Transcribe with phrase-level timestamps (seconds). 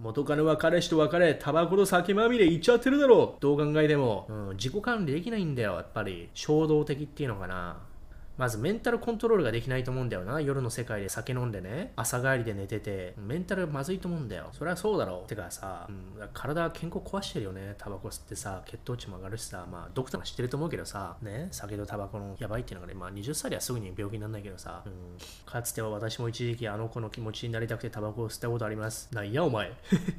[0.00, 6.30] 元カノは彼氏と別れ、タバコと酒まみれいっちゃってるだろうどう考えても、うん、自己管理できないんだよ、やっぱり。
[6.32, 7.76] 衝動的っていうのかな。
[8.40, 10.40] まずメンタルコントロールができないと思うんだよな。
[10.40, 14.48] 夜の世界で酒飲んでね、朝帰りで寝てて、メンタルまずいと思うんだよ。
[14.52, 15.28] それはそうだろう。
[15.28, 17.74] てかさ、うん、体健康壊してるよね。
[17.76, 24.92] タバコ吸ってさ、血糖値も上がるしさ、まあドクターが知ってると思うけどさ、ね、酒とタバコのやばいっていうのがね、まあ20歳ではすぐに病気にならないけどさ、うん、
[25.44, 29.10] かつては私も一時期あの子の気持ちになりたくてタバコを吸ったことあります。
[29.12, 29.70] なんやお前。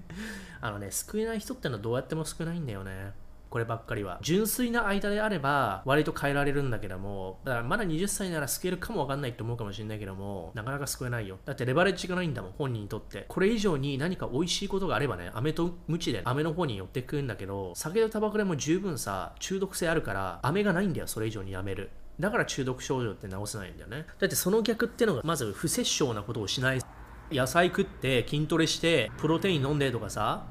[0.61, 3.13] あのね、救えない人ってのはどうやっても救えないんだよね。
[3.51, 4.17] こればっかりは。
[4.21, 11.37] 純粋な間であれば、割と変えられるんだけども、だからまだ20歳なら救えるかもわかんないって思うかもしれないけども、なかなか救えないよ。
[11.45, 13.25] だってレバレッジがないんだもん、本人にとって。
[13.27, 21.89] これ以上に何か美味しいことがあればね、飴とムチで飴の方に寄ってくんだけど、酒とタバコでも十分さ、中毒性あるから、飴がないんだよ、それ以上にやめる。
[22.21, 24.05] だから中毒症状って治せないんだよね。
[24.17, 26.79] だってその逆ってのが、まず不殺生なことをしない。
[27.31, 30.45] 野菜食って筋トレしてプロテイン飲んでとかさ、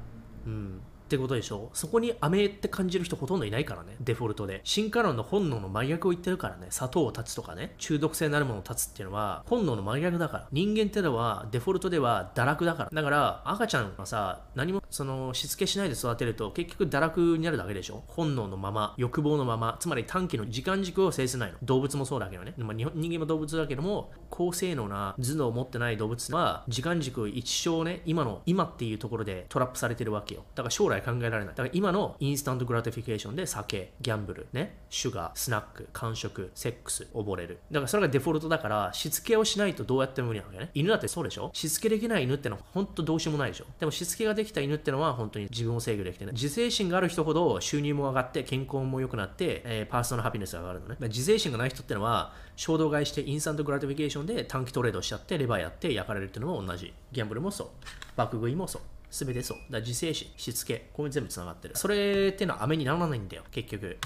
[0.45, 1.69] うん、ってことでしょ？
[1.73, 3.97] そこに飴って感じる人ほとんどいないからね。
[3.99, 4.61] デフォルトで。
[4.63, 6.67] 進化論の本能の真逆を言ってるからね。
[6.69, 7.75] 砂糖を断つとかね。
[7.79, 10.47] 中毒性のあるものを断つっていうのは本能の真逆だから。
[10.53, 12.89] 人間ってのはデフォルトでは堕落だから。
[12.93, 18.03] だから赤ちゃんはさ何もそのしつけしないで育てると結局堕落になるだけでしょ？
[18.07, 19.75] 本能のまま欲望のまま。
[19.81, 21.57] つまり短期の時間軸を制せないの。
[21.61, 30.45] 動物もそうだけどね、まあ、人間も動物だけども高性能な頭脳を持ってない動物は時間軸一生ね今の今っていうところでトラップされてるわけよ。
[30.55, 31.55] だから将来考えられない。
[31.55, 37.59] だから今の instant gratification で酒ギャンブルね sugar snack 間食セックス溺れる。
[37.71, 40.69] だからそれがデフォルトだからしつけをしないとどうやっても無理なわけね。
[40.73, 41.49] 犬だってそうでしょ？
[41.53, 43.65] しつけできない犬ってのは本当どうしようもないでしょ。
[43.79, 50.97] でもしつけができた犬ってのは本当に自分を制御できてね自制心がある人ほど収入も上がって健康も良くなって、えー、 personal happiness が上がるのね。
[51.01, 56.93] 自制心がない人ってのは衝動買いして instant gratification で短期トレードしちゃってレバーやって焼かれるっていうのも同じ。
[57.11, 57.67] ギャンブルもそう。
[58.15, 58.81] 爆食いもそう。
[59.11, 59.57] すべてそう。
[59.57, 61.75] だから自制心、しつけ、こういう全部繋がってる。
[61.75, 63.97] それってのは飴にならないんだよ、結局。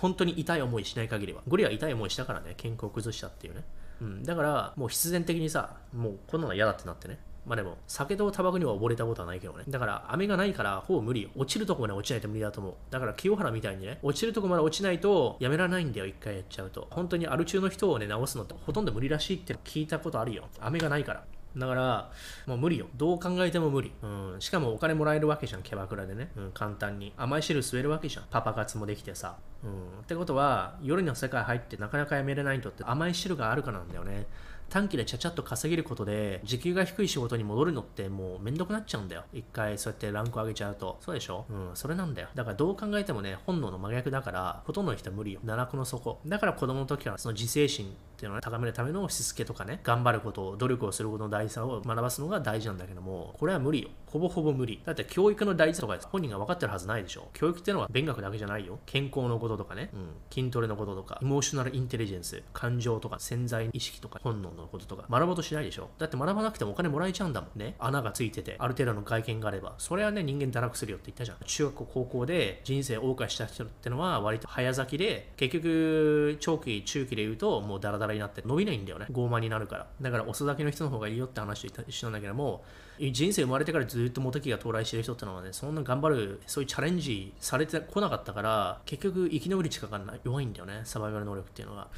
[0.00, 1.42] 本当に痛い思いしない限りは。
[1.48, 3.64] ゴリは痛い思いしたからね、健康を崩したっていうね。
[4.02, 4.22] うん。
[4.22, 7.18] だから、もう必然的にさ、もうこんなの嫌だってなってね。
[7.46, 9.64] まあでも、酒とタバコには溺れたことはないけどね。
[9.66, 11.30] だから、飴がないから、ほぼ無理よ。
[11.34, 12.74] 落ちるとこまで落ちないと無理だと思う。
[12.90, 16.86] だから、清原みたいにね、落ちるとこまで落ちないと、やめられないんだよ、一回やっちゃうと。
[16.90, 20.44] 本当にアル中の人をね、治すのってほとんど無理らしいって聞いたことあるよ。
[20.60, 21.24] 飴がないから。
[21.56, 22.10] だから、
[22.46, 22.86] もう無理よ。
[22.96, 23.92] どう考えても無理。
[24.02, 24.36] うん。
[24.38, 26.30] しかもお金もらえるわけじゃん、キャバクラでね。
[26.36, 27.12] うん、簡単に。
[27.16, 28.24] 甘い汁吸えるわけじゃん。
[28.30, 29.36] パパ活もできてさ。
[29.64, 30.00] うん。
[30.02, 34.26] ってことは、夜の世界入ってなかなかやめれない人って甘い汁があるかなんだよね。
[34.70, 39.24] 短期でちゃちゃっと稼げることで、時給が低い仕事に戻るのってもうめんどくなっちゃうんだよ。
[39.32, 40.96] 一回そうやってランク上げちゃうと。
[41.00, 41.44] そうでしょ？
[41.50, 42.28] うん、それなんだよ。
[42.34, 45.40] だからどう考えてもね、本能の真逆だから、ほとんどの人は無理よ。
[45.44, 46.20] 奈落の底。
[46.24, 53.88] だから子供の時からその自制心っていうのを、ね、高めるためのしつけとかね、頑張ることを、努力をすることの大事さを学ばすのが大事なんだけども、これは無理よ。
[54.06, 54.82] ほぼほぼ無理。
[54.84, 57.28] だって教育の大事さとか本人が分かってるはずないでしょ。
[57.32, 58.78] 教育っていうのは勉学だけじゃないよ。
[58.86, 65.90] 健康のこととかね、うん、筋トレのこととか、エモーショナルインテリジェンス、感情とか、潜在意識とか、本能ののこととか、学ぼうとしないでしょ。
[65.98, 67.74] だって学ばなくてもお金もらえちゃうんだもんね。
[67.78, 69.74] 穴がついててある程度の外見があれば。
[69.78, 71.36] それはね人間堕落するよって言ったじゃん。
[71.44, 79.06] 中学校高校で人生を謳歌した人ってのは割と早咲きで結局長期中期で言うともうダラダラになって伸びないんだよね。
[79.10, 79.86] 傲慢になるから。
[80.00, 82.64] だから遅咲きの人の方がいいよって話と一緒なんだけども
[82.98, 90.82] 人生生まれてからずっとモテ期が到来してる人ってのはねそんな頑張るそういうチャレンジされてこなかったから結局生き延びる力が弱いんだよね。
[90.84, 91.88] サバイバル能力っていうのが。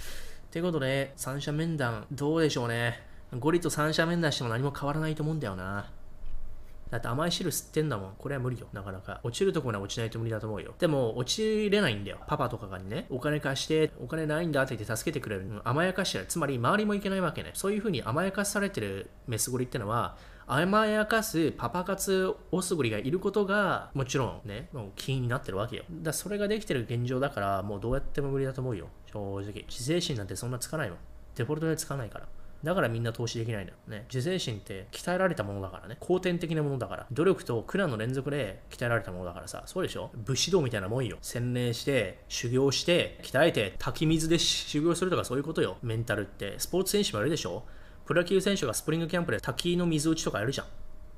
[0.52, 3.00] ということで、三者面談、どうでしょうね。
[3.40, 5.90] ゴリと三者面談しても何も変わらないと思うんだよな。
[6.90, 8.12] だって甘い汁吸ってんだもん。
[8.18, 8.66] これは無理よ。
[8.74, 9.20] なかなか。
[9.22, 10.74] 落ちるとこには落ちないと無理だと思うよ。
[10.78, 12.18] でも、落ちれないんだよ。
[12.26, 15.62] パパとかがね、お金貸して、お金ないんだって言って助けてくれる。
[15.64, 16.26] 甘やかしてる。
[16.26, 17.52] つまり、周りもいけないわけね。
[17.54, 20.18] そういう風に甘やかされてるメスゴリってのは、
[20.54, 25.84] 甘やかすパパ活オスゴリがいることが、もちろんね、もう起因になってるわけよ。
[25.90, 28.88] だそれができてる現状だから、もうどうやっても無理だと思うよ。
[29.10, 29.64] 正直。
[29.66, 30.98] 自制心なんてそんなつかないもん。
[31.36, 32.28] デフォルトでつかないから。
[32.62, 34.04] だからみんな投資できないんだよね。
[34.12, 35.96] 自制心って鍛えられたものだからね。
[36.00, 37.06] 後天的なものだから。
[37.10, 39.62] 努力と苦難の連続で鍛えられたものだからさ。
[39.64, 40.10] そうでしょ？
[40.14, 41.16] 武士道みたいなもんよ。
[41.22, 45.78] 洗練して、修行して、鍛えて、滝水で修行するとかそういうことよ。
[45.82, 46.58] メンタルって。
[46.58, 47.64] スポーツ選手もやるでしょ？
[48.04, 50.66] プロ野球選手がスプリングキャンプで滝の水打ちとかやるじゃん。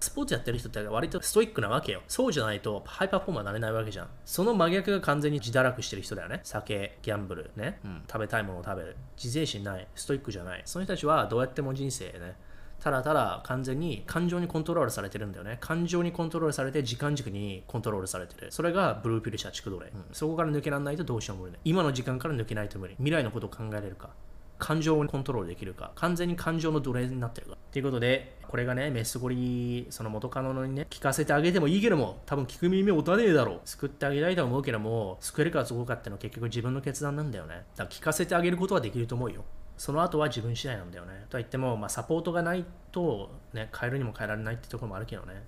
[0.00, 2.02] スポーツやってる人って割とストイックなわけよ。
[2.08, 4.08] そうじゃないとハイパーフォーマーになれないわけじゃん。
[4.26, 6.40] その真逆が完全に自堕落してる人だよね。
[6.42, 7.80] 酒、ギャンブル、ね。
[7.84, 8.96] うん、食べたいものを食べる。
[9.16, 9.88] 自制心ない。
[9.94, 10.62] ストイックじゃない。
[10.66, 12.36] その人たちはどうやっても人生ね。
[12.82, 15.56] ただただ完全に感情にコントロールされてるんだよね。
[15.60, 18.52] 感情にコントロールされて時間軸にコントロールされてる。
[18.52, 20.04] それが blue pill 社畜奴隷、うん。
[20.12, 21.60] そこから抜けられないとどうしようも無理、ね。
[21.64, 22.94] 今の時間から抜けないと無理。
[22.96, 24.10] 未来のことを考えれるか。
[24.58, 27.56] 感情をコントロールできるか、完全に感情の奴隷になってるか。
[27.72, 33.60] ということで、これがね、メスゴリ、その元カノにね、聞かせてあげてもいいけども、多分聞く耳を持たねえだろう。
[33.64, 37.64] 救ってあげたいと思うけども、救えるかどうかってのは結局自分の決断なんだよね。
[37.76, 39.44] だから聞かせてあげることはできると思うよ。
[39.76, 41.26] その後は自分次第なんだよね。
[41.28, 45.42] とは言っても、まあ、サポートがないと、ね、変えるにも変えられないってところもあるけどね。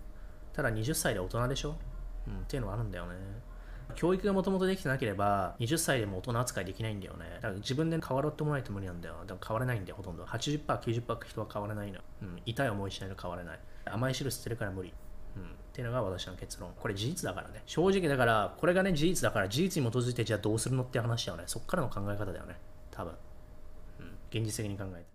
[0.53, 1.77] ただ20歳で大人でしょ？
[2.27, 3.15] うん、っていうのはあるんだよね。
[3.95, 7.27] 教育がもともとできてなければ、20歳でも大人扱いできないんだよね。
[7.37, 9.15] だから自分で変わろうともないと無理なんだよ。
[9.27, 10.25] だから変われないんだよ、ほとんど。
[10.25, 12.01] 80%、90%人は変われないの。
[12.23, 13.61] うん、痛い思いしないと変われない。
[13.85, 14.93] 甘い汁捨てるから無理。
[15.37, 16.73] うん、っていうのが私の結論。
[16.79, 17.63] これ事実だからね。
[17.67, 21.45] 正直だから、これがね、事実だから、事実に基づいてじゃあどうするのって話だよね。
[21.47, 22.57] そっからの考え方だよね。
[22.91, 23.15] 多分。
[24.01, 25.07] うん、現実的に考えて。